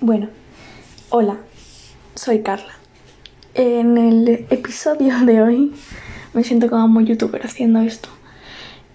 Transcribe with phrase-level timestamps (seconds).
[0.00, 0.28] Bueno,
[1.10, 1.36] hola,
[2.14, 2.72] soy Carla.
[3.54, 5.72] En el episodio de hoy
[6.32, 8.08] me siento como muy youtuber haciendo esto.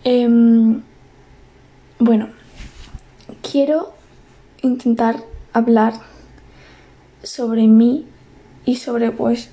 [0.04, 0.82] Em,
[2.00, 2.30] bueno,
[3.42, 3.94] quiero
[4.62, 5.18] intentar
[5.54, 5.94] hablar
[7.24, 8.06] sobre mí
[8.66, 9.50] y sobre pues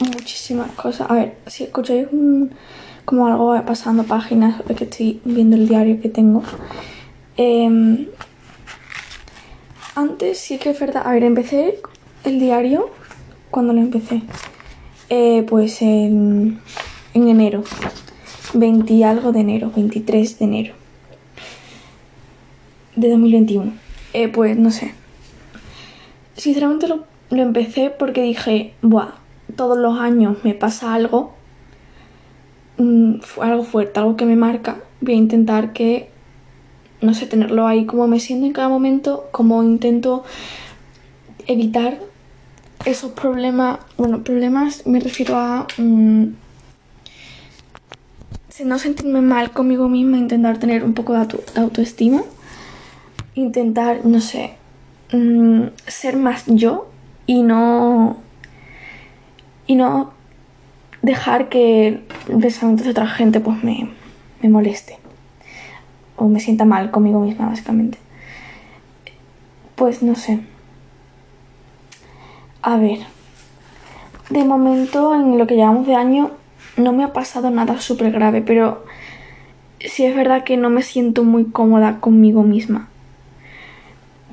[0.00, 1.10] muchísimas cosas.
[1.10, 2.50] A ver, si escucháis un-
[3.04, 6.42] como algo pasando páginas, que estoy viendo el diario que tengo.
[7.36, 8.06] Em,
[10.00, 11.02] antes sí que es verdad.
[11.06, 11.78] A ver, empecé
[12.24, 12.90] el diario.
[13.50, 14.22] cuando lo empecé?
[15.08, 16.60] Eh, pues en,
[17.14, 17.64] en enero.
[18.54, 19.72] 20 y algo de enero.
[19.74, 20.74] 23 de enero.
[22.96, 23.72] De 2021.
[24.12, 24.94] Eh, pues no sé.
[26.36, 29.12] Sinceramente lo, empecé porque dije, buah,
[29.56, 31.34] todos los años me pasa algo.
[32.78, 34.78] mm, fu- algo fuerte, algo que me marca.
[35.00, 36.10] Voy a intentar que
[37.00, 40.24] no sé, tenerlo ahí como me siento en cada momento, como intento
[41.46, 41.98] evitar
[42.84, 46.26] esos problemas, bueno, problemas me refiero a mm,
[48.48, 52.22] si no sentirme mal conmigo misma, intentar tener un poco de autoestima,
[53.34, 54.54] intentar, no sé,
[55.12, 56.88] mm, ser más yo
[57.26, 58.18] y no
[59.66, 60.12] y no
[61.00, 61.86] dejar que
[62.28, 63.88] el pensamiento de otra gente pues me,
[64.42, 64.98] me moleste
[66.20, 67.98] o me sienta mal conmigo misma, básicamente.
[69.74, 70.40] Pues no sé.
[72.60, 72.98] A ver.
[74.28, 76.32] De momento, en lo que llevamos de año,
[76.76, 78.84] no me ha pasado nada súper grave, pero
[79.80, 82.88] sí es verdad que no me siento muy cómoda conmigo misma.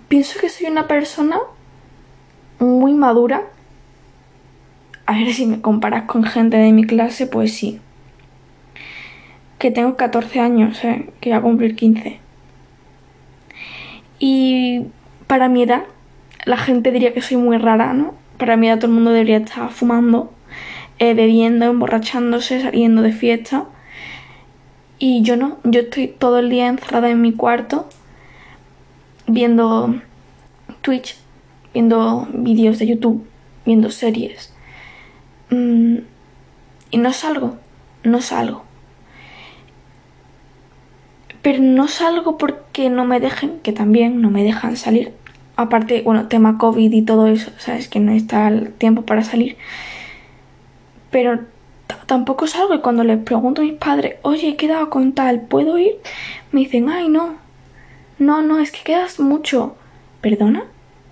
[0.10, 1.40] Pienso que soy una persona
[2.60, 3.44] muy madura.
[5.06, 7.80] A ver si me comparas con gente de mi clase, pues sí
[9.58, 11.10] que tengo 14 años, ¿eh?
[11.20, 12.20] que voy a cumplir 15.
[14.20, 14.84] Y
[15.28, 15.84] para mi edad,
[16.46, 18.14] la gente diría que soy muy rara, ¿no?
[18.38, 20.32] Para mi edad todo el mundo debería estar fumando,
[21.00, 23.66] eh, bebiendo, emborrachándose, saliendo de fiesta.
[25.00, 27.88] Y yo no, yo estoy todo el día encerrada en mi cuarto
[29.28, 30.02] viendo
[30.82, 31.18] Twitch,
[31.74, 33.26] viendo vídeos de YouTube,
[33.66, 34.54] viendo series.
[35.50, 35.98] Mm,
[36.92, 37.58] y no salgo,
[38.04, 38.67] no salgo
[41.48, 45.14] pero no salgo porque no me dejen, que también no me dejan salir.
[45.56, 49.56] Aparte, bueno, tema COVID y todo eso, sabes que no está el tiempo para salir.
[51.10, 51.40] Pero
[52.06, 55.78] tampoco salgo y cuando les pregunto a mis padres, oye, he quedado con tal, ¿puedo
[55.78, 55.94] ir?
[56.52, 57.36] Me dicen, ay, no.
[58.20, 59.78] No, no, es que quedas mucho.
[60.20, 60.66] ¿Perdona?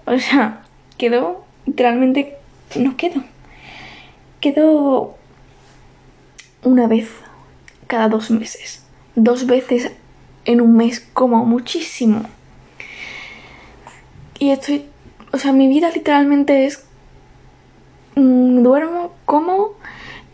[0.04, 0.64] O sea,
[0.98, 2.36] quedo, literalmente,
[2.76, 3.24] no quedo.
[4.42, 5.16] Quedo
[6.62, 7.10] una vez
[7.88, 8.86] cada dos meses.
[9.16, 9.94] Dos veces
[10.46, 12.24] en un mes como muchísimo.
[14.40, 14.86] Y estoy,
[15.32, 16.86] o sea, mi vida literalmente es
[18.16, 19.72] mm, duermo, como,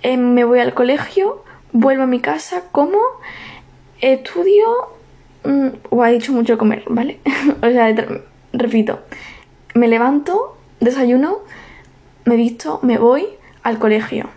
[0.03, 2.99] eh, me voy al colegio, vuelvo a mi casa, como,
[4.01, 4.65] estudio,
[5.45, 7.19] mm, o ha dicho mucho comer, ¿vale?
[7.61, 7.95] o sea,
[8.53, 8.99] repito,
[9.73, 11.39] me levanto, desayuno,
[12.25, 13.27] me visto, me voy
[13.63, 14.29] al colegio.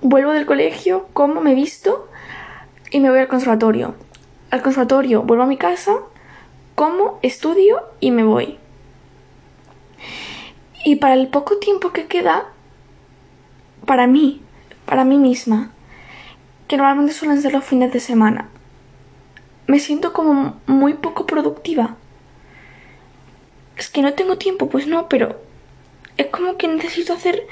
[0.00, 2.08] Vuelvo del colegio, como, me visto
[2.90, 3.94] y me voy al conservatorio
[4.50, 5.96] al conservatorio, vuelvo a mi casa,
[6.74, 8.58] como, estudio y me voy.
[10.84, 12.46] Y para el poco tiempo que queda,
[13.86, 14.42] para mí,
[14.86, 15.72] para mí misma,
[16.68, 18.48] que normalmente suelen ser los fines de semana,
[19.66, 21.96] me siento como muy poco productiva.
[23.76, 25.40] Es que no tengo tiempo, pues no, pero
[26.16, 27.46] es como que necesito hacer,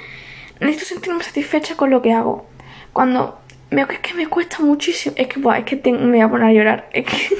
[0.60, 2.46] necesito sentirme satisfecha con lo que hago.
[2.92, 3.38] Cuando
[3.72, 6.46] que es que me cuesta muchísimo, es que, buah, es que me voy a poner
[6.46, 7.36] a llorar, es que,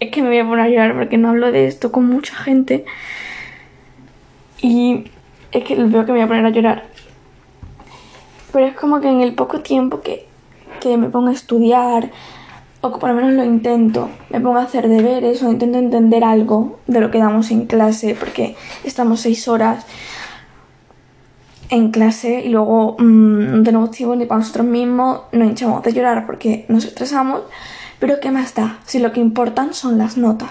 [0.00, 2.34] es que me voy a poner a llorar porque no hablo de esto con mucha
[2.34, 2.84] gente.
[4.60, 5.04] Y
[5.50, 6.84] es que veo que me voy a poner a llorar.
[8.52, 10.26] Pero es como que en el poco tiempo que,
[10.80, 12.10] que me pongo a estudiar,
[12.80, 16.24] o que por lo menos lo intento, me pongo a hacer deberes o intento entender
[16.24, 19.86] algo de lo que damos en clase, porque estamos seis horas
[21.72, 25.94] en clase y luego mm, no tenemos tiempo ni para nosotros mismos, nos hinchamos de
[25.94, 27.44] llorar porque nos estresamos,
[27.98, 28.78] pero ¿qué más da?
[28.84, 30.50] Si lo que importan son las notas.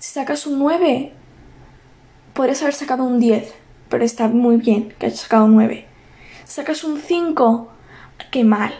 [0.00, 1.12] Si sacas un 9,
[2.32, 3.54] podrías haber sacado un 10,
[3.88, 5.86] pero está muy bien que hayas sacado un 9.
[6.44, 7.68] Sacas un 5,
[8.32, 8.74] qué mal.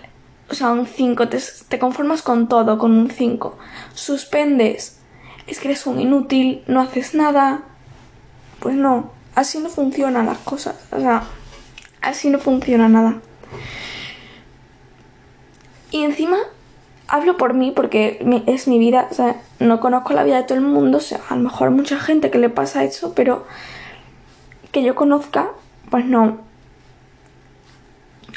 [0.51, 3.57] O sea, un 5, te, te conformas con todo, con un 5.
[3.95, 4.99] Suspendes,
[5.47, 7.63] es que eres un inútil, no haces nada.
[8.59, 10.75] Pues no, así no funcionan las cosas.
[10.91, 11.23] O sea,
[12.05, 13.21] así no funciona nada.
[15.91, 16.39] Y encima,
[17.07, 19.09] hablo por mí porque es mi vida.
[19.61, 20.99] No conozco la vida de todo el mundo.
[20.99, 23.47] O a lo mejor mucha gente que le pasa eso, pero
[24.73, 25.51] que yo conozca,
[25.91, 26.39] pues no.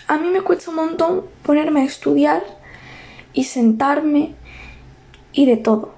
[0.08, 2.44] A mí me cuesta un montón ponerme a estudiar
[3.34, 4.36] y sentarme
[5.34, 5.94] y de todo.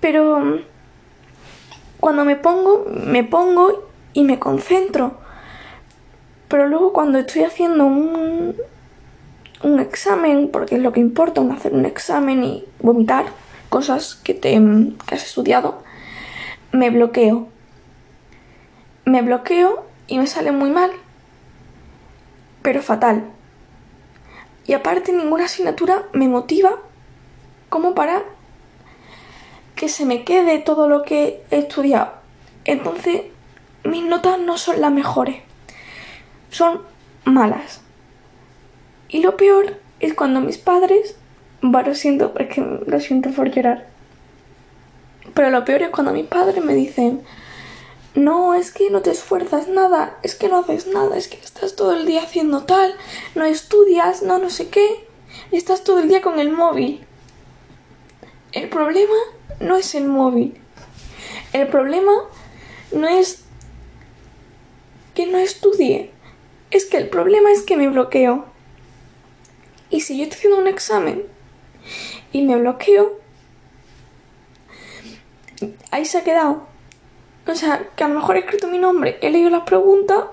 [0.00, 0.60] Pero mm,
[1.98, 5.18] cuando me pongo, me pongo y me concentro.
[6.48, 8.56] Pero luego cuando estoy haciendo un,
[9.62, 13.26] un examen, porque es lo que importa, hacer un examen y vomitar
[13.68, 14.52] cosas que, te,
[15.06, 15.82] que has estudiado,
[16.72, 17.48] me bloqueo.
[19.04, 20.90] Me bloqueo y me sale muy mal.
[22.62, 23.24] Pero fatal.
[24.66, 26.76] Y aparte ninguna asignatura me motiva
[27.68, 28.22] como para
[29.76, 32.12] que se me quede todo lo que he estudiado.
[32.64, 33.22] Entonces
[33.84, 35.36] mis notas no son las mejores.
[36.56, 36.80] Son
[37.26, 37.82] malas.
[39.10, 41.14] Y lo peor es cuando mis padres,
[41.60, 43.88] bueno, siento, es que lo siento por llorar.
[45.34, 47.20] Pero lo peor es cuando mis padres me dicen,
[48.14, 51.76] no, es que no te esfuerzas nada, es que no haces nada, es que estás
[51.76, 52.94] todo el día haciendo tal,
[53.34, 55.06] no estudias, no no sé qué,
[55.52, 57.04] estás todo el día con el móvil.
[58.52, 59.18] El problema
[59.60, 60.58] no es el móvil.
[61.52, 62.12] El problema
[62.92, 63.44] no es
[65.14, 66.15] que no estudie.
[66.76, 68.44] Es que el problema es que me bloqueo.
[69.88, 71.24] Y si yo estoy haciendo un examen
[72.32, 73.18] y me bloqueo,
[75.90, 76.66] ahí se ha quedado.
[77.46, 80.30] O sea, que a lo mejor he escrito mi nombre, he leído la pregunta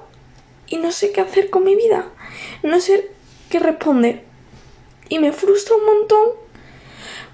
[0.68, 2.12] y no sé qué hacer con mi vida.
[2.62, 3.12] No sé
[3.50, 4.24] qué responder.
[5.08, 6.28] Y me frustra un montón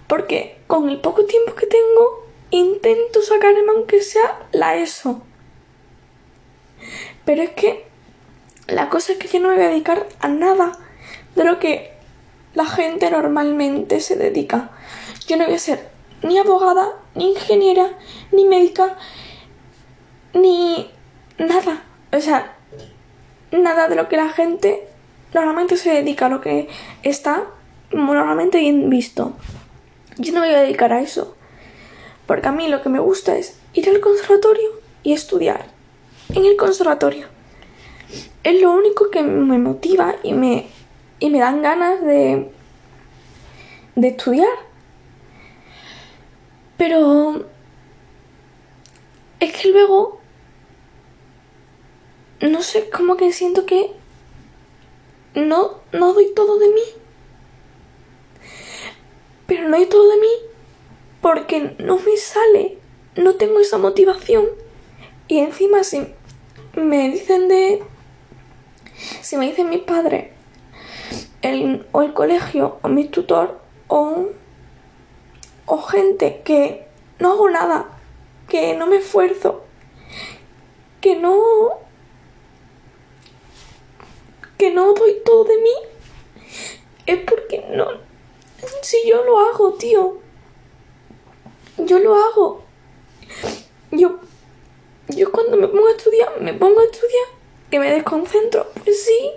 [0.06, 5.24] porque con el poco tiempo que tengo intento sacarme aunque sea la ESO.
[7.26, 7.89] Pero es que
[8.72, 10.72] la cosa es que yo no me voy a dedicar a nada
[11.36, 11.92] de lo que
[12.54, 14.72] la gente normalmente se dedica.
[15.28, 15.90] Yo no voy a ser
[16.24, 17.98] ni abogada, ni ingeniera,
[18.32, 18.98] ni médica,
[20.34, 20.90] ni
[21.38, 21.84] nada.
[22.12, 22.56] O sea,
[23.52, 24.88] nada de lo que la gente
[25.34, 26.68] normalmente se dedica, a lo que
[27.04, 27.46] está
[27.92, 29.34] normalmente bien visto.
[30.18, 31.36] Yo no me voy a dedicar a eso.
[32.26, 34.70] Porque a mí lo que me gusta es ir al conservatorio
[35.02, 35.66] y estudiar
[36.36, 37.39] en el conservatorio.
[38.44, 40.68] Es lo único que me motiva y me,
[41.20, 42.52] y me dan ganas de,
[43.96, 44.50] de estudiar.
[46.78, 47.46] Pero
[49.40, 50.20] es que luego,
[52.42, 53.92] no sé, como que siento que
[55.36, 56.82] no, no doy todo de mí.
[59.48, 60.50] Pero no doy todo de mí
[61.22, 62.78] porque no me sale,
[63.16, 64.46] no tengo esa motivación.
[65.28, 66.08] Y encima si
[66.76, 67.84] me dicen de...
[69.22, 70.34] Si me dicen mi padre
[71.42, 74.28] el, o el colegio o mi tutor o,
[75.66, 76.88] o gente que
[77.20, 78.00] no hago nada,
[78.48, 79.64] que no me esfuerzo,
[81.02, 81.38] que no...
[84.58, 85.74] que no doy todo de mí,
[87.06, 87.88] es porque no...
[88.82, 90.20] Si yo lo hago, tío.
[91.78, 92.64] Yo lo hago.
[93.92, 94.20] Yo
[95.16, 97.28] yo cuando me pongo a estudiar, me pongo a estudiar,
[97.70, 99.32] que me desconcentro, pues sí.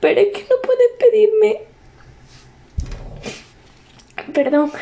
[0.00, 1.62] Pero es que no puedes pedirme...
[4.32, 4.72] Perdón.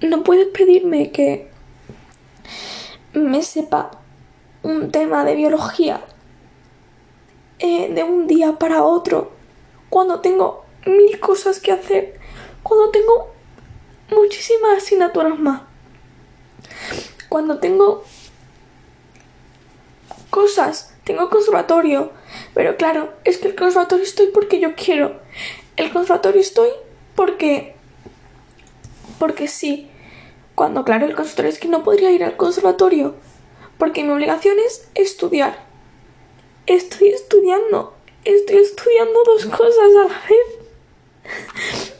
[0.00, 1.50] No puedes pedirme que
[3.12, 3.90] me sepa
[4.62, 6.00] un tema de biología
[7.58, 9.32] eh, de un día para otro
[9.90, 12.18] cuando tengo mil cosas que hacer,
[12.62, 13.32] cuando tengo
[14.10, 15.62] muchísimas asignaturas más
[17.32, 18.04] cuando tengo
[20.32, 22.10] cosas, tengo conservatorio,
[22.54, 25.20] pero claro, es que el conservatorio estoy porque yo quiero.
[25.76, 26.70] El conservatorio estoy
[27.14, 27.76] porque
[29.18, 29.90] porque sí.
[30.54, 33.14] Cuando claro, el conservatorio es que no podría ir al conservatorio
[33.76, 35.66] porque mi obligación es estudiar.
[36.66, 41.92] Estoy estudiando, estoy estudiando dos cosas a la vez.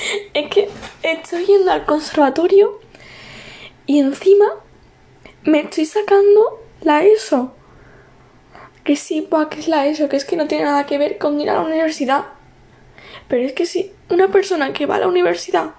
[0.34, 0.68] es que
[1.04, 2.80] estoy yendo al conservatorio
[3.86, 4.56] y encima
[5.44, 7.52] me estoy sacando la ESO.
[8.84, 11.18] Que sí, pa, que es la ESO, que es que no tiene nada que ver
[11.18, 12.26] con ir a la universidad.
[13.28, 15.74] Pero es que si una persona que va a la universidad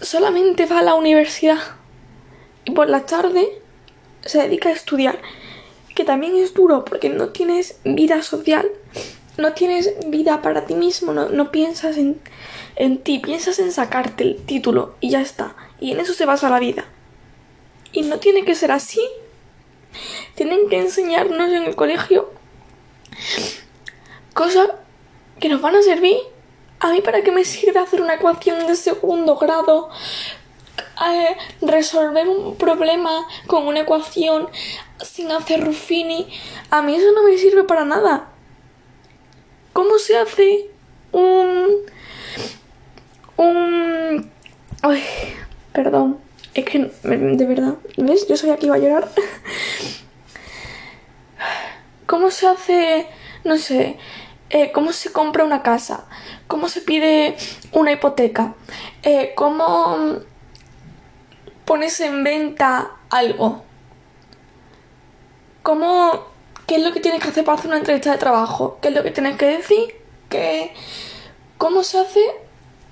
[0.00, 1.58] solamente va a la universidad
[2.64, 3.46] y por la tarde
[4.22, 5.18] se dedica a estudiar,
[5.94, 8.70] que también es duro porque no tienes vida social,
[9.36, 12.20] no tienes vida para ti mismo, no, no piensas en,
[12.76, 15.56] en ti, piensas en sacarte el título y ya está.
[15.80, 16.84] Y en eso se basa la vida.
[17.92, 19.00] Y no tiene que ser así.
[20.34, 22.30] Tienen que enseñarnos en el colegio
[24.34, 24.68] cosas
[25.40, 26.16] que nos van a servir.
[26.78, 29.90] A mí para qué me sirve hacer una ecuación de segundo grado
[31.00, 34.48] eh, resolver un problema con una ecuación
[35.02, 36.28] sin hacer Ruffini,
[36.70, 38.28] a mí eso no me sirve para nada.
[39.72, 40.70] ¿Cómo se hace
[41.12, 41.68] un...
[43.36, 44.30] un...
[44.82, 45.02] Ay,
[45.72, 46.18] perdón.
[46.60, 48.28] Es que, de verdad, ¿ves?
[48.28, 49.08] Yo sabía que iba a llorar.
[52.06, 53.06] ¿Cómo se hace,
[53.44, 53.96] no sé,
[54.50, 56.06] eh, cómo se compra una casa?
[56.48, 57.34] ¿Cómo se pide
[57.72, 58.54] una hipoteca?
[59.02, 60.18] Eh, ¿Cómo
[61.64, 63.62] pones en venta algo?
[65.62, 66.26] ¿Cómo,
[66.66, 68.78] ¿Qué es lo que tienes que hacer para hacer una entrevista de trabajo?
[68.82, 69.94] ¿Qué es lo que tienes que decir?
[70.28, 70.74] ¿Qué,
[71.56, 72.20] ¿Cómo se hace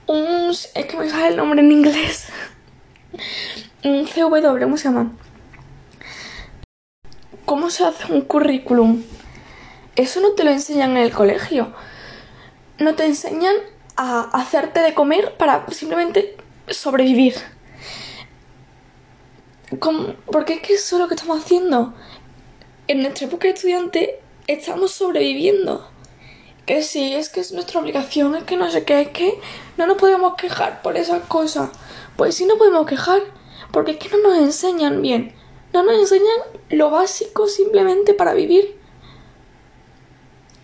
[0.07, 0.53] un...
[0.53, 2.29] es que me sale el nombre en inglés.
[3.83, 5.13] CW, ¿cómo se llama?
[7.45, 9.03] ¿Cómo se hace un currículum?
[9.97, 11.73] Eso no te lo enseñan en el colegio.
[12.79, 13.57] No te enseñan
[13.97, 16.37] a hacerte de comer para simplemente
[16.69, 17.35] sobrevivir.
[20.27, 21.95] Porque es que eso es lo que estamos haciendo.
[22.87, 25.91] En nuestra época de estudiante estamos sobreviviendo.
[26.67, 29.41] Que sí, es que es nuestra obligación, es que no sé qué, es que
[29.79, 31.71] no nos podemos quejar por esas cosas.
[32.19, 33.23] Pues sí nos podemos quejar,
[33.71, 35.37] porque es que no nos enseñan bien.
[35.73, 38.77] No nos enseñan lo básico simplemente para vivir.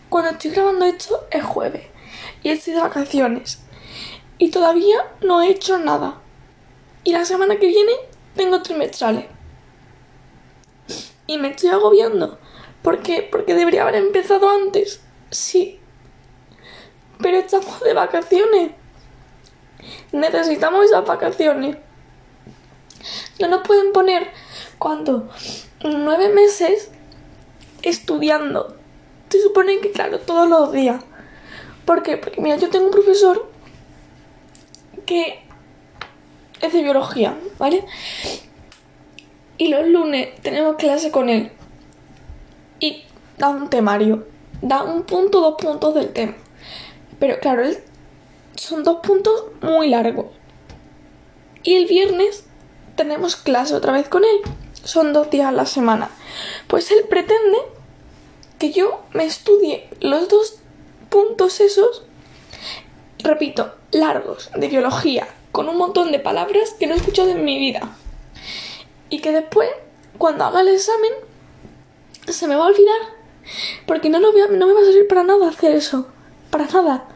[0.08, 1.86] Cuando estoy grabando esto es jueves
[2.42, 3.60] y estoy de vacaciones
[4.36, 6.20] y todavía no he hecho nada.
[7.04, 7.92] Y la semana que viene
[8.34, 9.26] tengo trimestrales.
[11.28, 12.36] Y me estoy agobiando.
[12.82, 13.28] ¿Por qué?
[13.30, 15.02] Porque debería haber empezado antes.
[15.30, 15.78] Sí.
[17.20, 18.72] Pero estamos de vacaciones.
[20.12, 21.76] Necesitamos esas vacaciones.
[23.40, 24.28] No nos pueden poner
[24.78, 25.28] cuando
[25.82, 26.90] nueve meses
[27.82, 28.76] estudiando.
[29.28, 31.02] Se supone que, claro, todos los días.
[31.84, 33.50] Porque, mira, yo tengo un profesor
[35.06, 35.44] que
[36.60, 37.84] es de biología, ¿vale?
[39.58, 41.52] Y los lunes tenemos clase con él.
[42.80, 43.04] Y
[43.38, 44.26] da un temario.
[44.62, 46.34] Da un punto, dos puntos del tema.
[47.18, 47.64] Pero claro,
[48.56, 50.26] son dos puntos muy largos.
[51.62, 52.44] Y el viernes
[52.96, 54.40] tenemos clase otra vez con él
[54.84, 56.10] son dos días a la semana.
[56.68, 57.58] Pues él pretende
[58.58, 60.56] que yo me estudie los dos
[61.08, 62.04] puntos esos,
[63.18, 67.58] repito, largos, de biología, con un montón de palabras que no he escuchado en mi
[67.58, 67.96] vida.
[69.10, 69.70] Y que después,
[70.18, 71.12] cuando haga el examen,
[72.28, 73.00] se me va a olvidar.
[73.86, 76.08] Porque no, no me va a servir para nada hacer eso.
[76.50, 77.08] Para nada.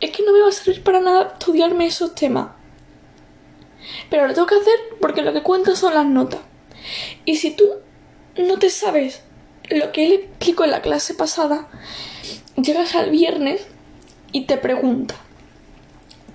[0.00, 2.50] Es que no me va a servir para nada estudiarme esos temas.
[4.10, 6.40] Pero lo tengo que hacer porque lo que cuenta son las notas.
[7.24, 7.64] Y si tú
[8.36, 9.22] no te sabes
[9.70, 11.68] lo que él explicó en la clase pasada,
[12.56, 13.66] llegas al viernes
[14.32, 15.14] y te pregunta.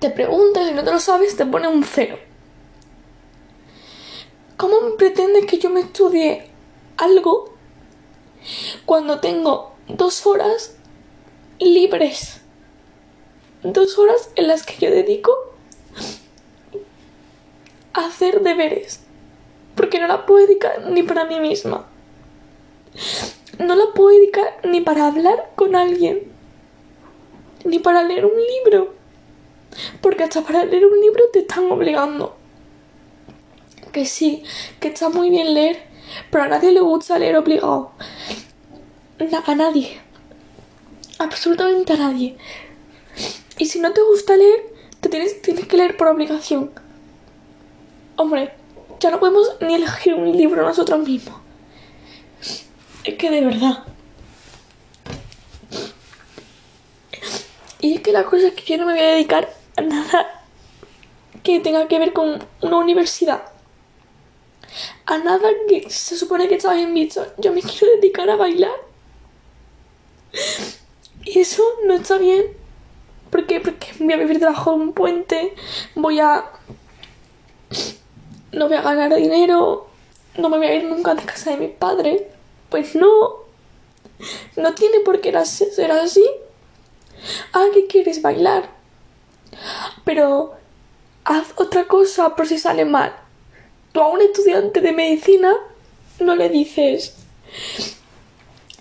[0.00, 2.18] Te pregunta, si no te lo sabes, te pone un cero.
[4.56, 6.48] ¿Cómo pretende que yo me estudie
[6.96, 7.54] algo
[8.84, 10.76] cuando tengo dos horas
[11.58, 12.43] libres?
[13.64, 15.32] Dos horas en las que yo dedico
[17.94, 19.00] hacer deberes,
[19.74, 21.86] porque no la puedo dedicar ni para mí misma.
[23.58, 26.30] No la puedo dedicar ni para hablar con alguien,
[27.64, 28.94] ni para leer un libro,
[30.02, 32.36] porque hasta para leer un libro te están obligando.
[33.92, 34.42] Que sí,
[34.78, 35.84] que está muy bien leer,
[36.30, 37.92] pero a nadie le gusta leer obligado.
[39.46, 40.00] A nadie.
[41.18, 42.36] Absolutamente a nadie.
[43.58, 46.70] Y si no te gusta leer, te tienes, tienes que leer por obligación.
[48.16, 48.52] Hombre,
[49.00, 51.40] ya no podemos ni elegir un libro nosotros mismos.
[53.04, 53.84] Es que de verdad.
[57.80, 60.42] Y es que la cosa es que yo no me voy a dedicar a nada
[61.42, 63.44] que tenga que ver con una universidad.
[65.04, 67.26] A nada que se supone que está bien visto.
[67.36, 68.72] Yo me quiero dedicar a bailar.
[71.24, 72.63] Y eso no está bien.
[73.34, 73.58] ¿Por qué?
[73.58, 75.54] Porque voy a vivir debajo de un puente.
[75.96, 76.52] Voy a
[78.52, 79.88] no voy a ganar dinero,
[80.38, 82.28] no me voy a ir nunca de casa de mi padre.
[82.68, 83.10] Pues no,
[84.54, 86.24] no tiene por qué ser así.
[87.52, 88.70] Ah, ¿qué quieres bailar?
[90.04, 90.52] Pero
[91.24, 93.16] haz otra cosa por si sale mal.
[93.90, 95.56] Tú a un estudiante de medicina
[96.20, 97.16] no le dices,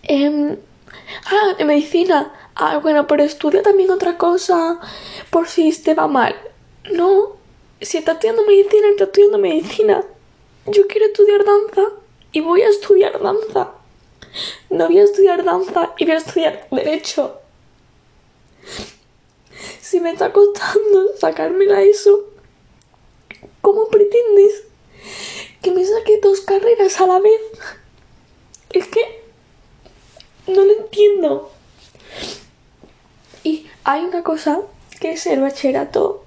[0.03, 0.57] em,
[1.25, 4.79] ah, de medicina, Ah, bueno, pero estudia también otra cosa
[5.31, 6.35] por si te va mal.
[6.91, 7.37] No,
[7.81, 10.03] si está estudiando medicina, está estudiando medicina.
[10.67, 11.81] Yo quiero estudiar danza
[12.31, 13.71] y voy a estudiar danza.
[14.69, 17.39] No voy a estudiar danza y voy a estudiar derecho.
[19.81, 22.23] Si me está costando sacármela eso,
[23.61, 24.63] ¿cómo pretendes
[25.61, 27.41] que me saque dos carreras a la vez?
[28.71, 29.23] Es que
[30.47, 31.51] no lo entiendo.
[33.85, 34.59] Hay una cosa
[34.99, 36.23] que es el bachillerato.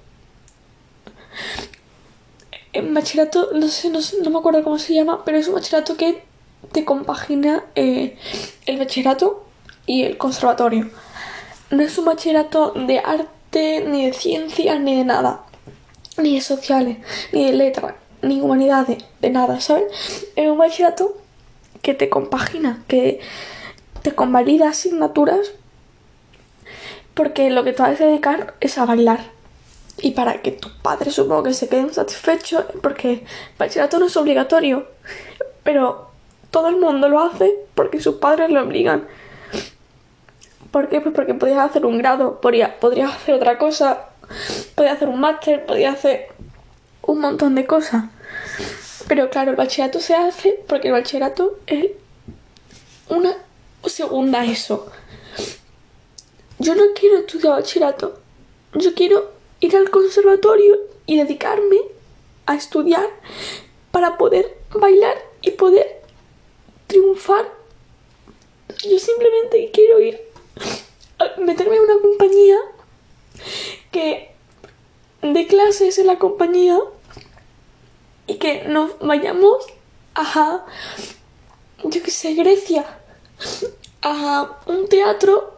[2.91, 6.23] Bachillerato, no sé, no, no me acuerdo cómo se llama, pero es un bachillerato que
[6.73, 8.19] te compagina eh,
[8.67, 9.47] el bachillerato
[9.87, 10.91] y el conservatorio.
[11.71, 15.45] No es un bachillerato de arte, ni de ciencias, ni de nada.
[16.19, 16.99] Ni de sociales,
[17.33, 20.27] ni de letras, ni humanidades, de nada, ¿sabes?
[20.37, 21.17] Es un bachillerato
[21.81, 23.21] que te compagina, que
[24.03, 25.53] te convalida asignaturas
[27.17, 29.21] porque lo que te vas a dedicar es a bailar.
[30.03, 33.25] Y para que tus padres supongo que se queden satisfechos, porque
[33.59, 34.87] bachillerato no es obligatorio,
[35.65, 36.11] pero
[36.51, 39.09] todo el mundo lo hace porque sus padres lo obligan.
[40.71, 41.01] ¿Por qué?
[41.01, 44.11] Pues porque podías hacer un grado, podrías hacer otra cosa,
[44.75, 46.29] podías hacer un máster, podías hacer
[47.01, 48.05] un montón de cosas.
[49.09, 51.93] Pero claro, el bachillerato se hace porque el bachillerato es
[53.09, 53.33] una
[53.87, 54.93] segunda eso.
[56.59, 58.19] Yo no quiero estudiar bachillerato.
[58.75, 61.79] Yo quiero ir al conservatorio y dedicarme
[62.47, 63.09] a estudiar
[63.91, 66.03] para poder bailar y poder
[66.87, 67.53] triunfar.
[68.89, 70.21] Yo simplemente quiero ir
[71.19, 72.59] a meterme en una compañía
[73.91, 74.31] que
[75.23, 76.79] de clases en la compañía
[78.27, 79.65] y que nos vayamos
[80.15, 80.65] a,
[81.85, 82.85] yo que sé, Grecia,
[84.03, 85.56] a un teatro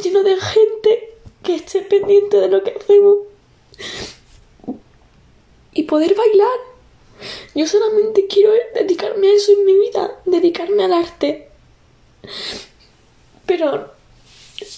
[0.00, 3.18] lleno de gente que esté pendiente de lo que hacemos
[5.72, 6.58] y poder bailar.
[7.54, 11.48] Yo solamente quiero dedicarme a eso en mi vida, dedicarme al arte.
[13.46, 13.92] Pero,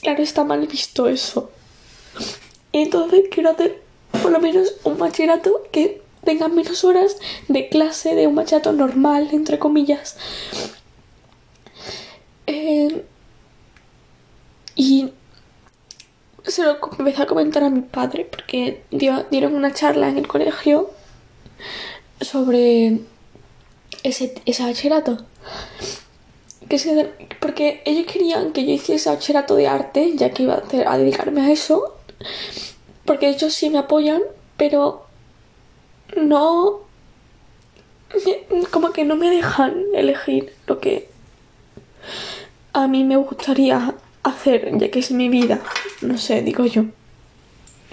[0.03, 1.51] claro, está mal visto eso.
[2.73, 3.83] Entonces quiero hacer
[4.23, 7.17] por lo menos un bachillerato que tenga menos horas
[7.49, 10.17] de clase de un bachillerato normal, entre comillas.
[12.47, 13.05] Eh,
[14.75, 15.13] y
[16.45, 20.91] se lo empecé a comentar a mi padre porque dieron una charla en el colegio
[22.21, 23.01] sobre
[24.03, 25.25] ese, ese bachillerato.
[26.69, 27.11] Que
[27.41, 31.43] porque ellos querían que yo hiciese bachillerato de arte, ya que iba a, a dedicarme
[31.43, 31.97] a eso.
[33.05, 34.23] Porque ellos sí me apoyan,
[34.57, 35.07] pero
[36.17, 36.81] no.
[38.71, 41.09] Como que no me dejan elegir lo que
[42.73, 45.61] a mí me gustaría hacer, ya que es mi vida.
[46.01, 46.85] No sé, digo yo.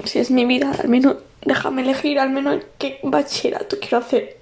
[0.05, 4.37] Si es mi vida, al menos déjame elegir al menos qué bachillerato quiero hacer.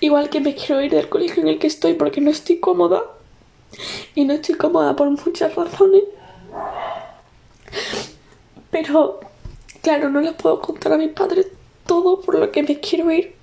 [0.00, 3.02] Igual que me quiero ir del colegio en el que estoy porque no estoy cómoda.
[4.14, 6.02] Y no estoy cómoda por muchas razones.
[8.70, 9.20] Pero,
[9.82, 11.46] claro, no les puedo contar a mis padres
[11.86, 13.34] todo por lo que me quiero ir.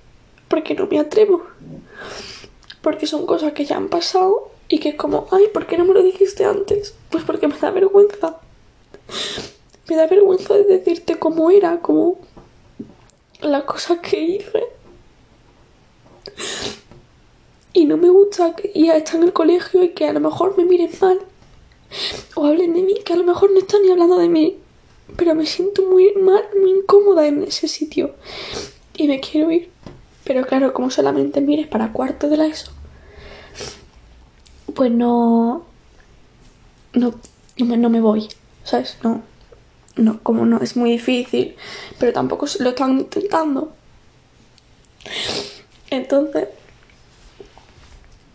[0.48, 1.46] Porque no me atrevo.
[2.82, 5.84] Porque son cosas que ya han pasado y que es como, ay, ¿por qué no
[5.84, 6.94] me lo dijiste antes?
[7.10, 8.38] Pues porque me da vergüenza.
[9.88, 12.18] Me da vergüenza de decirte cómo era, como
[13.40, 14.64] la cosa que hice.
[17.72, 20.56] Y no me gusta que ya está en el colegio y que a lo mejor
[20.58, 21.20] me miren mal.
[22.34, 24.58] O hablen de mí, que a lo mejor no están ni hablando de mí.
[25.16, 28.14] Pero me siento muy mal, muy incómoda en ese sitio.
[28.96, 29.70] Y me quiero ir.
[30.24, 32.72] Pero claro, como solamente mires para cuarto de la ESO,
[34.78, 35.64] pues no,
[36.92, 37.14] no,
[37.56, 38.28] no me, voy,
[38.62, 38.96] ¿sabes?
[39.02, 39.22] No,
[39.96, 41.56] no, como no, es muy difícil,
[41.98, 43.72] pero tampoco lo están intentando.
[45.90, 46.50] Entonces,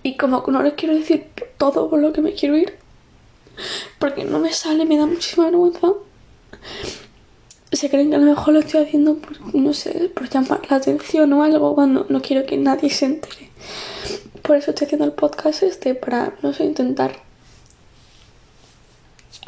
[0.03, 1.27] y como no les quiero decir
[1.57, 2.77] todo por lo que me quiero ir,
[3.97, 5.93] porque no me sale, me da muchísima vergüenza.
[7.71, 10.75] Se creen que a lo mejor lo estoy haciendo por, no sé, por llamar la
[10.75, 13.49] atención o algo, cuando no quiero que nadie se entere.
[14.43, 17.15] Por eso estoy haciendo el podcast este, para, no sé, intentar.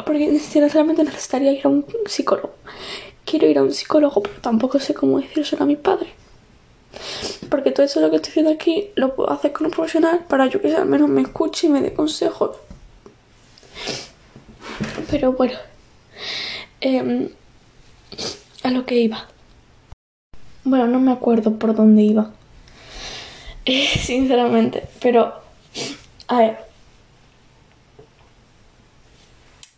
[0.06, 2.56] Porque sinceramente necesitaría ir a un psicólogo.
[3.26, 6.14] Quiero ir a un psicólogo, pero tampoco sé cómo decírselo a mi padre.
[7.50, 10.48] Porque todo eso lo que estoy haciendo aquí lo puedo hacer con un profesional para
[10.48, 12.56] yo que al menos me escuche y me dé consejos.
[15.12, 15.58] Pero bueno,
[16.80, 17.30] em,
[18.64, 19.28] a lo que iba.
[20.64, 22.32] Bueno, no me acuerdo por dónde iba.
[24.00, 24.84] sinceramente.
[25.02, 25.34] Pero,
[26.28, 26.58] a ver.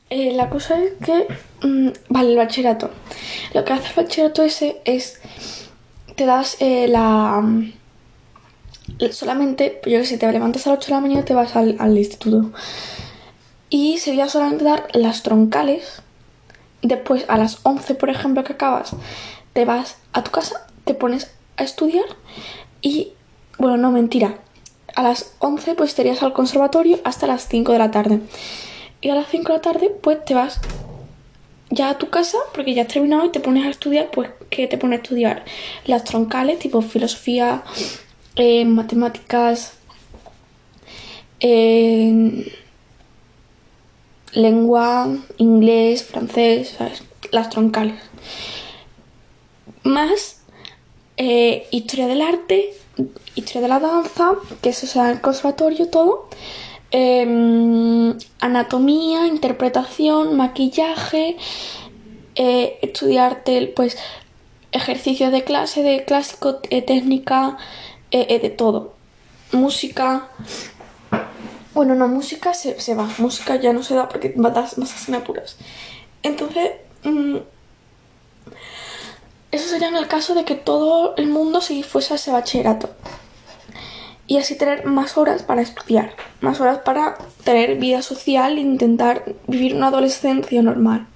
[0.10, 1.28] Eh, la cosa es que,
[1.68, 2.92] mm, vale, el bachillerato.
[3.54, 5.20] Lo que hace el bachillerato ese es,
[6.16, 7.42] te das eh, la...
[7.42, 7.74] Mm,
[9.12, 11.56] solamente, yo que sé, te levantas a las 8 de la mañana y te vas
[11.56, 12.52] al, al instituto.
[13.70, 16.02] Y sería solamente dar las troncales.
[16.82, 18.92] Después, a las 11, por ejemplo, que acabas,
[19.54, 22.06] te vas a tu casa, te pones a estudiar
[22.82, 23.14] y
[23.68, 24.38] Bueno, no, mentira.
[24.96, 28.22] A las 11 pues te irías al conservatorio hasta las 5 de la tarde.
[29.02, 30.62] Y a las 5 de la tarde pues te vas
[31.70, 34.68] ya a tu casa porque ya has terminado y te pones a estudiar, pues ¿qué
[34.68, 35.44] te pones a estudiar?
[35.84, 37.66] Las troncales, tipo filosofía,
[38.38, 39.74] eh, matemáticas,
[44.32, 47.04] lengua, inglés, francés, ¿sabes?
[47.34, 48.02] las troncales.
[49.84, 50.40] Más
[51.18, 52.74] eh, historia del arte,
[53.36, 56.30] historia de la danza, que eso sea el conservatorio todo.
[56.92, 61.38] Em, anatomía, interpretación, maquillaje,
[62.36, 63.98] eh, estudiarte pues
[64.72, 67.58] ejercicios de clase, de clásico, eh, técnica,
[68.12, 68.94] de todo.
[69.52, 70.30] Música.
[71.74, 73.08] Bueno, no, música se, se, va.
[73.18, 75.58] Música ya no se da porque vas, más asignaturas.
[76.24, 76.72] Entonces,
[77.04, 77.38] mm,
[79.58, 82.90] eso sería en el caso de que todo el mundo se fuese a ese bachillerato.
[84.28, 89.24] Y así tener más horas para estudiar, más horas para tener vida social e intentar
[89.48, 91.08] vivir una adolescencia normal.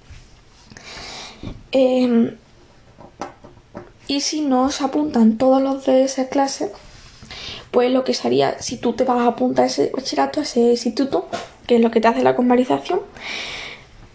[1.72, 2.36] Em,
[4.06, 6.72] y si no se apuntan todos los de esa clase,
[7.70, 10.60] pues lo que sería, si tú te vas a apuntar a ese bachillerato, a ese
[10.60, 11.28] instituto,
[11.66, 13.00] que es lo que te hace la convalidación,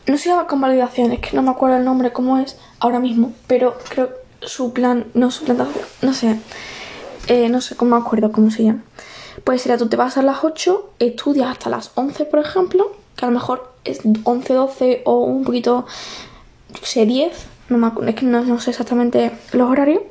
[0.08, 3.34] no se llama convalidación, es que no me acuerdo el nombre cómo es ahora mismo,
[3.46, 4.10] pero creo
[4.42, 5.68] su plan, no su plan,
[6.02, 6.40] no sé,
[7.28, 8.84] eh, no sé cómo me acuerdo cómo se llama.
[9.44, 13.26] Pues sería tú te vas a las 8, estudias hasta las 11, por ejemplo, que
[13.26, 15.86] a lo mejor es 11, 12 o un poquito,
[16.70, 20.02] yo sé, 10, no me acuerdo, es que no, sé exactamente los horarios.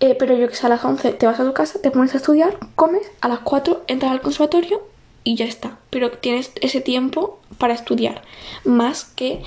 [0.00, 2.12] Eh, pero yo que sé, a las 11 te vas a tu casa, te pones
[2.14, 4.82] a estudiar, comes, a las 4 entras al conservatorio
[5.24, 5.78] y ya está.
[5.90, 8.22] Pero tienes ese tiempo para estudiar.
[8.64, 9.42] Más que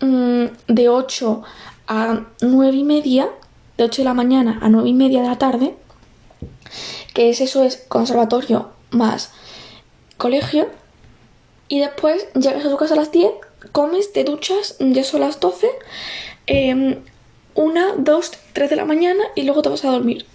[0.00, 1.42] mm, de 8
[1.86, 3.28] a 9 y media,
[3.76, 5.74] de 8 de la mañana a 9 y media de la tarde,
[7.12, 9.32] que es eso es conservatorio más
[10.16, 10.68] colegio.
[11.68, 13.30] Y después llegas a tu casa a las 10,
[13.72, 15.68] comes, te duchas, ya son las 12,
[16.46, 16.98] eh,
[17.54, 20.26] una, dos, tres de la mañana y luego te vas a dormir.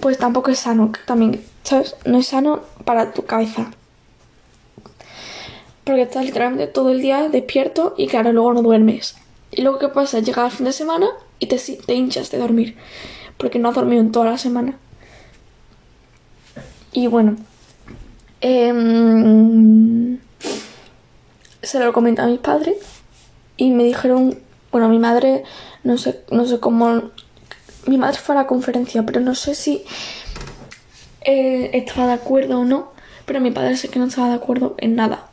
[0.00, 1.42] Pues tampoco es sano, también,
[2.04, 3.70] No es sano para tu cabeza.
[5.84, 9.16] Porque estás literalmente todo el día despierto y claro, luego no duermes.
[9.50, 12.76] Y luego qué pasa, llega el fin de semana y te, te hinchas de dormir.
[13.36, 14.78] Porque no has dormido en toda la semana.
[16.92, 17.36] Y bueno.
[18.40, 20.18] Em,
[21.62, 22.76] se lo comenté a mis padres.
[23.56, 24.38] Y me dijeron.
[24.72, 25.44] Bueno, mi madre.
[25.84, 27.10] No sé, no sé cómo.
[27.86, 29.84] Mi madre fue a la conferencia, pero no sé si
[31.26, 32.92] eh, estaba de acuerdo o no.
[33.26, 35.28] Pero mi padre sé que no estaba de acuerdo en nada.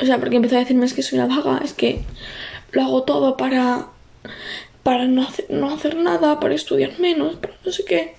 [0.00, 2.02] O sea, porque empezó a decirme es que soy una vaga, es que
[2.72, 3.88] lo hago todo para,
[4.82, 8.14] para no, hacer, no hacer nada, para estudiar menos, para no sé qué.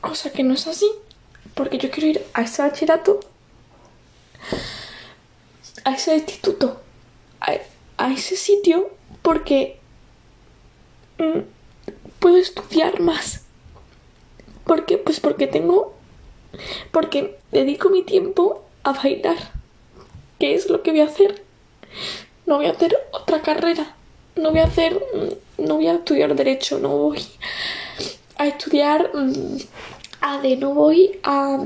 [0.00, 0.88] Cosa que no es así,
[1.54, 3.20] porque yo quiero ir a ese bachillerato,
[5.84, 6.80] a ese instituto,
[7.40, 8.90] a, ese sitio,
[9.20, 9.78] porque
[11.18, 11.40] mm,
[12.20, 13.41] puedo estudiar más.
[14.64, 14.98] ¿Por qué?
[14.98, 15.94] Pues porque tengo,
[16.90, 19.36] porque dedico mi tiempo a bailar.
[20.38, 21.42] ¿Qué es lo que voy a hacer?
[22.46, 23.96] No voy a hacer otra carrera.
[24.36, 25.00] No voy a hacer.
[25.58, 26.78] No voy a estudiar Derecho.
[26.78, 27.24] No voy
[28.36, 29.56] a estudiar mm,
[30.20, 30.44] AD.
[30.58, 31.64] No voy a.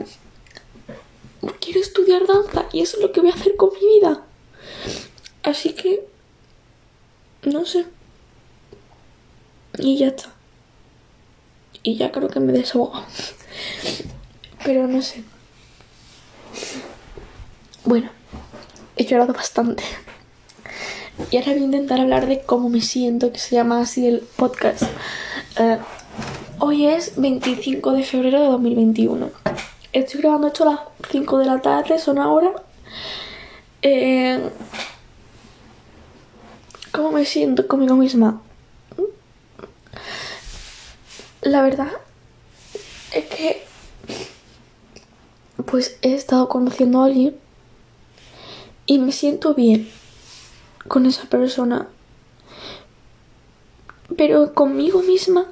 [1.60, 4.24] Quiero estudiar danza y eso es lo que voy a hacer con mi vida.
[5.42, 6.06] Así que.
[7.44, 7.86] No sé.
[9.78, 10.35] Y ya está.
[11.86, 13.00] Y ya creo que me desahogo.
[14.64, 15.22] Pero no sé.
[17.84, 18.10] Bueno
[18.96, 19.84] he llorado bastante.
[21.30, 24.20] Y ahora voy a intentar hablar de cómo me siento, que se llama así el
[24.36, 24.82] podcast.
[25.58, 25.78] Eh,
[26.58, 29.30] hoy es 25 de febrero de 2021.
[29.92, 32.52] Estoy grabando esto a las 5 de la tarde, son ahora.
[33.82, 34.40] Eh,
[36.92, 38.40] ¿Cómo me siento conmigo misma?
[41.46, 41.92] La verdad
[43.12, 43.64] es que
[45.64, 47.36] pues he estado conociendo a alguien
[48.86, 49.88] y me siento bien
[50.88, 51.86] con esa persona.
[54.16, 55.46] Pero conmigo misma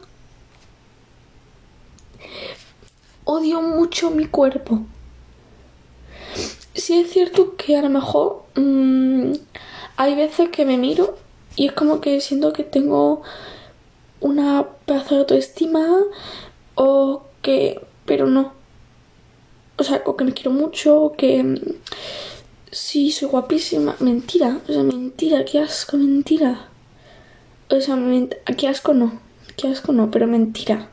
[3.22, 4.80] odio mucho mi cuerpo.
[6.74, 9.35] Sí es cierto que a lo mejor mm,
[9.96, 11.16] hay veces que me miro
[11.54, 13.22] y es como que siento que tengo
[14.20, 15.86] una pedazo de autoestima
[16.74, 17.80] o que...
[18.04, 18.52] pero no.
[19.76, 21.56] O sea, o que me quiero mucho, o que mm,
[22.70, 23.96] sí, soy guapísima.
[24.00, 26.68] Mentira, o sea, mentira, qué asco, mentira.
[27.70, 27.96] O sea,
[28.56, 29.20] qué asco no,
[29.56, 30.90] qué asco no, pero mentira.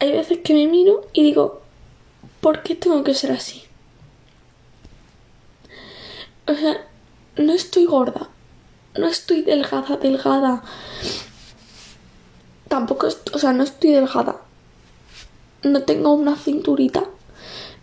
[0.00, 1.62] hay veces que me miro y digo,
[2.40, 3.62] ¿por qué tengo que ser así?
[6.46, 6.86] O sea,
[7.36, 8.28] no estoy gorda,
[8.96, 10.62] no estoy delgada, delgada.
[12.70, 14.42] Tampoco, o sea, no estoy delgada.
[15.64, 17.02] No tengo una cinturita.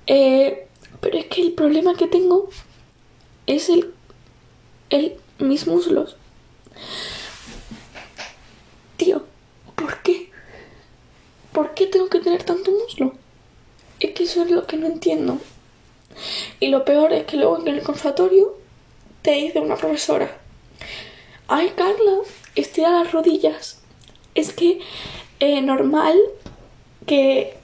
[0.06, 0.65] Eh,
[1.02, 2.47] pero es que el problema que tengo
[3.47, 3.93] es el,
[4.89, 6.15] el mis muslos.
[8.95, 9.23] Tío,
[9.76, 10.32] ¿por qué?
[11.52, 13.12] ¿Por qué tengo que tener tanto muslo?
[14.00, 15.38] Es que eso es lo que no entiendo.
[16.62, 18.56] Y lo peor es que luego en el conservatorio
[19.21, 20.39] te dice una profesora,
[21.50, 22.19] ay Carla,
[22.56, 23.82] estira las rodillas.
[24.38, 24.80] Es que
[25.39, 26.15] eh, normal
[27.08, 27.58] que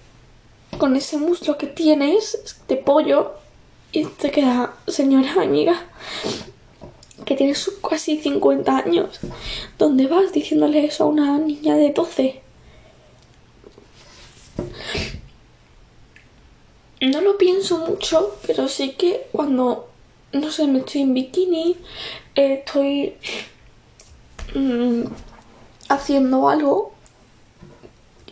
[0.79, 3.33] con ese muslo que tienes de pollo
[3.91, 5.85] y te queda, señora amiga,
[7.25, 9.19] que tienes casi 50 años,
[9.77, 12.41] ¿dónde vas diciéndole eso a una niña de 12?
[17.01, 19.89] No lo pienso mucho, pero sí que cuando,
[20.31, 21.77] no sé, me estoy en bikini,
[22.33, 23.13] estoy
[24.55, 25.03] mm,
[25.93, 26.93] haciendo algo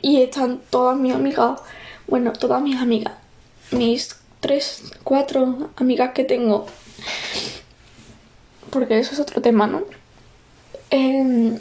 [0.01, 1.59] y están todas mis amigas,
[2.07, 3.13] bueno, todas mis amigas,
[3.71, 6.65] mis tres, cuatro amigas que tengo,
[8.69, 9.83] porque eso es otro tema, ¿no?
[10.89, 11.59] Em,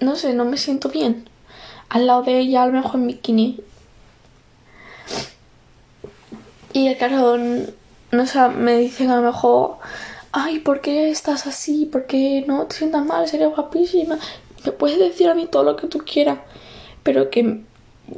[0.00, 1.28] no sé, no me siento bien.
[1.88, 3.60] Al lado de ella, a lo mejor en bikini,
[6.72, 7.38] y claro,
[8.10, 9.78] no sé, me dicen a lo mejor,
[10.32, 11.86] ay, ¿por qué estás así?
[11.86, 13.26] ¿Por qué no te sientas mal?
[13.26, 14.18] Sería guapísima.
[14.66, 16.40] Me puedes decir a mí todo lo que tú quieras,
[17.04, 17.60] pero que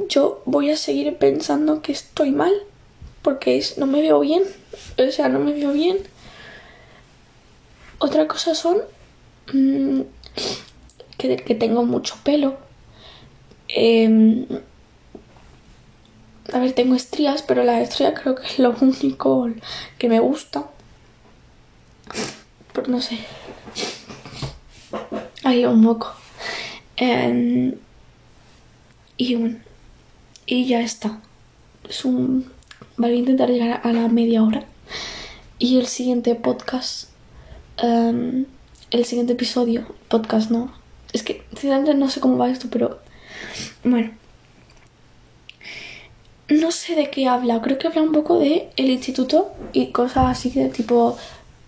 [0.09, 2.53] yo voy a seguir pensando que estoy mal,
[3.21, 4.43] porque no me veo bien.
[4.99, 5.99] O sea, no me veo bien.
[7.99, 8.79] Otra cosa son
[9.53, 10.01] mm,
[11.19, 12.57] que, tengo mucho pelo.
[13.69, 14.47] Eh,
[16.51, 19.51] a ver, tengo estrías, pero la estría creo que es lo único
[19.99, 20.65] que me gusta.
[22.73, 23.19] Pero no sé.
[25.45, 26.15] Hay un moco.
[26.99, 27.75] Em,
[29.17, 29.59] y bueno.
[30.47, 31.21] Y ya está.
[31.89, 32.05] Es.
[32.05, 32.45] Voy
[33.11, 34.65] a intentar llegar a la media hora.
[35.59, 37.09] Y el siguiente podcast.
[37.79, 38.47] Em,
[38.91, 39.87] el siguiente episodio.
[40.09, 40.73] Podcast, ¿no?
[41.13, 43.01] Es que, sinceramente, no sé cómo va esto, pero.
[43.85, 44.11] Bueno
[46.49, 50.27] no sé de qué habla, creo que habla un poco de el instituto y cosas
[50.29, 51.17] así de tipo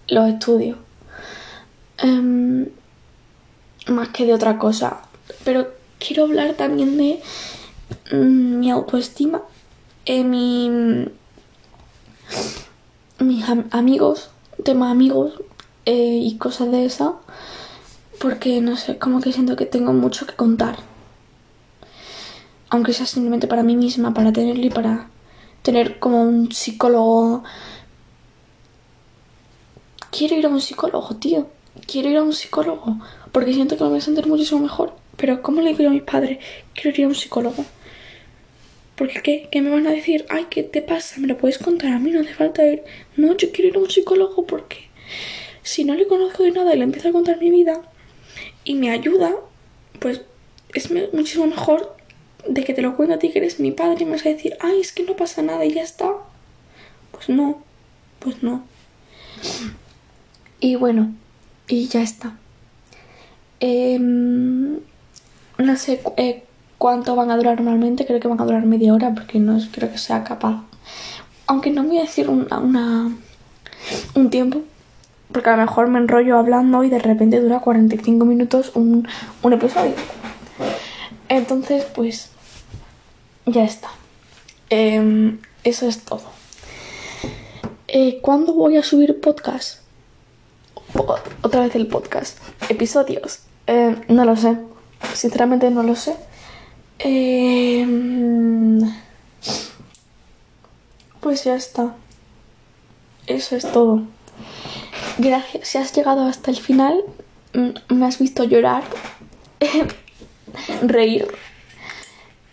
[0.09, 0.79] los estudios.
[1.99, 2.67] Em,
[3.89, 5.03] más que de otra cosa.
[5.45, 7.21] Pero quiero hablar también de
[8.13, 9.43] mm, mi autoestima,
[10.07, 10.71] eh, mi,
[13.19, 14.31] mis amigos,
[14.65, 15.35] temas amigos
[15.87, 17.15] eh, y cosas de esa.
[18.21, 20.77] Porque no sé, como que siento que tengo mucho que contar
[22.71, 25.11] aunque sea simplemente para mí misma, para tenerlo y para
[25.63, 27.43] tener como un psicólogo.
[30.11, 31.49] Quiero ir a un psicólogo, tío.
[31.87, 32.97] Quiero ir a un psicólogo.
[33.33, 34.95] Porque siento que me voy a sentir muchísimo mejor.
[35.21, 36.39] Pero ¿cómo le digo yo a mis padres?
[36.75, 37.67] Quiero ir a un psicólogo.
[38.97, 39.49] Porque ¿qué?
[39.53, 40.25] ¿Qué me van a decir?
[40.31, 41.21] Ay, ¿qué te pasa?
[41.21, 41.93] ¿Me lo puedes contar?
[41.93, 42.83] A mí no hace falta ir.
[43.19, 44.89] No, yo quiero ir a un psicólogo porque
[45.63, 47.83] si no le conozco de nada y le empiezo a contar mi vida
[48.65, 49.35] y me ayuda,
[49.99, 50.23] pues
[50.73, 51.97] es muchísimo mejor
[52.49, 54.31] de que te lo cuento a ti que eres mi padre y me vas a
[54.31, 56.15] decir, ay, es que no pasa nada y ya está.
[57.13, 57.63] Pues no,
[58.21, 58.65] pues no.
[60.61, 61.13] Y bueno,
[61.69, 62.39] y ya está.
[63.61, 64.81] Em,
[65.61, 66.45] no sé eh,
[66.79, 69.91] cuánto van a durar normalmente, creo que van a durar media hora porque no creo
[69.91, 70.63] que sea capaz.
[71.47, 73.11] Aunque no voy a decir una,
[74.15, 74.63] un tiempo,
[75.33, 79.07] porque a lo mejor me enrollo hablando y de repente dura 45 minutos un,
[79.43, 79.95] un episodio.
[81.29, 82.31] Entonces, pues
[83.47, 83.89] ya está.
[84.71, 86.23] Em, eso es todo.
[87.89, 89.81] Eh, ¿Cuándo voy a subir podcast?
[91.43, 92.39] otra vez el podcast.
[92.69, 93.41] Episodios.
[93.67, 94.57] Em, no lo sé.
[95.15, 96.15] Sinceramente no lo sé.
[96.99, 98.81] Em,
[101.21, 101.95] pues ya está.
[103.27, 104.03] Eso es todo.
[105.19, 105.69] Gracias.
[105.69, 107.03] Si has llegado hasta el final,
[107.89, 108.85] me has visto llorar
[110.83, 111.27] reír.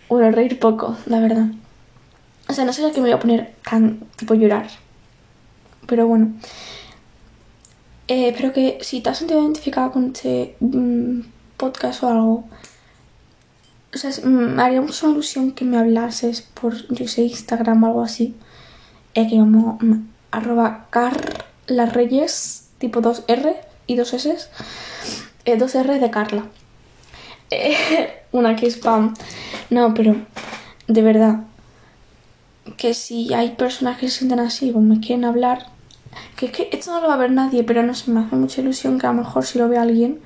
[0.09, 1.47] Bueno, reír poco, la verdad.
[2.47, 4.67] O sea, no sé que me voy a poner tan tipo llorar.
[5.85, 6.33] Pero bueno.
[8.07, 11.19] Eh, espero que si te has sentido identificada con este mm,
[11.57, 12.43] podcast o algo,
[13.93, 18.01] o sea, me haría mucha ilusión que me hablases por, yo sé, Instagram o algo
[18.03, 18.35] así.
[19.15, 23.55] Eh, que llamo mm, arroba carlarreyes, tipo 2R
[23.87, 24.37] y 2 S.
[25.45, 26.45] Eh, 2R de Carla.
[28.31, 29.15] una que spam.
[29.69, 30.15] No, pero
[30.87, 31.39] de verdad,
[32.75, 35.67] que si hay personas que se sienten así o me quieren hablar,
[36.35, 38.61] que, que esto no lo va a ver nadie, pero no se me hace mucha
[38.61, 40.19] ilusión que a lo mejor si lo ve alguien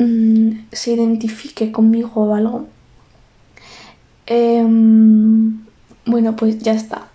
[0.00, 2.66] mm, se identifique conmigo o algo.
[4.26, 5.64] Em,
[6.06, 7.08] bueno, pues ya está.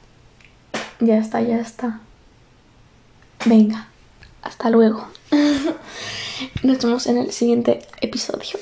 [0.99, 1.99] Ya está, ya está.
[3.45, 3.87] Venga,
[4.41, 5.07] hasta luego.
[6.63, 8.59] Nos vemos en el siguiente episodio.